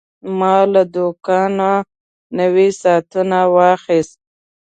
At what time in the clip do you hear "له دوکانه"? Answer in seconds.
0.73-1.71